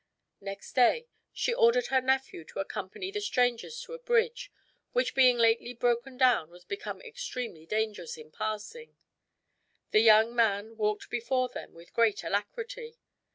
[0.39, 4.51] Next day, she ordered her nephew to accompany the strangers to a bridge,
[4.93, 8.95] which being lately broken down, was become extremely dangerous in passing.
[9.91, 12.97] The young man walked before them with great alacrity.